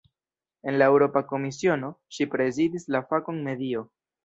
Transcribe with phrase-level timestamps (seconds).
[0.71, 3.89] En la Eŭropa Komisiono, ŝi prezidis la fakon "medio".